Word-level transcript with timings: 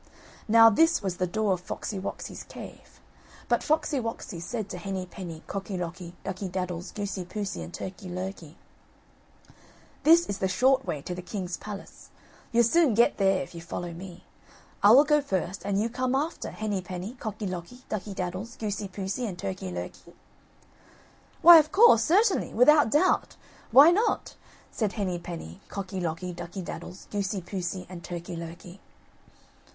Now 0.47 0.71
this 0.71 1.03
was 1.03 1.17
the 1.17 1.27
door 1.27 1.53
of 1.53 1.61
Foxy 1.61 1.99
woxy's 1.99 2.41
cave. 2.45 2.99
But 3.47 3.61
Foxy 3.61 3.99
woxy 3.99 4.41
said 4.41 4.67
to 4.69 4.79
Henny 4.79 5.05
penny, 5.05 5.43
Cocky 5.45 5.77
locky, 5.77 6.15
Ducky 6.23 6.47
daddles, 6.49 6.91
Goosey 6.91 7.23
poosey, 7.23 7.61
and 7.61 7.71
Turkey 7.71 8.09
lurkey: 8.09 8.55
"This 10.01 10.25
is 10.25 10.39
the 10.39 10.47
short 10.47 10.87
way 10.87 11.03
to 11.03 11.13
the 11.13 11.21
king's 11.21 11.55
palace 11.55 12.09
you'll 12.51 12.63
soon 12.63 12.95
get 12.95 13.17
there 13.17 13.43
if 13.43 13.53
you 13.53 13.61
follow 13.61 13.93
me. 13.93 14.23
I 14.81 14.89
will 14.89 15.03
go 15.03 15.21
first 15.21 15.63
and 15.63 15.79
you 15.79 15.87
come 15.87 16.15
after, 16.15 16.49
Henny 16.49 16.81
penny, 16.81 17.13
Cocky 17.19 17.45
locky, 17.45 17.83
Ducky 17.87 18.15
daddles, 18.15 18.55
Goosey 18.57 18.87
poosey, 18.87 19.27
and 19.27 19.37
Turkey 19.37 19.71
lurkey." 19.71 20.15
"Why 21.43 21.59
of 21.59 21.71
course, 21.71 22.03
certainly, 22.03 22.55
without 22.55 22.89
doubt, 22.89 23.35
why 23.69 23.91
not?" 23.91 24.35
said 24.71 24.93
Henny 24.93 25.19
Penny, 25.19 25.61
Cocky 25.69 25.99
locky, 25.99 26.33
Ducky 26.33 26.63
daddles, 26.63 27.05
Goosey 27.11 27.41
poosey, 27.43 27.85
and 27.87 28.03
Turkey 28.03 28.35
lurkey. 28.35 28.79